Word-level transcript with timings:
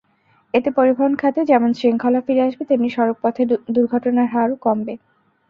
এতে 0.53 0.69
পরিবহন 0.77 1.13
খাতে 1.21 1.41
যেমন 1.51 1.69
শৃঙ্খলা 1.79 2.21
ফিরে 2.25 2.41
আসবে, 2.47 2.63
তেমনি 2.69 2.89
সড়কপথে 2.95 3.41
দুর্ঘটনার 3.75 4.27
হারও 4.33 4.55
কমবে। 4.65 4.93